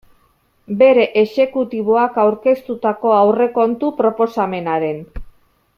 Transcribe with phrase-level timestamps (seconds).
[0.79, 5.07] Bere exekutiboak aurkeztutako aurrekontu proposamenaren.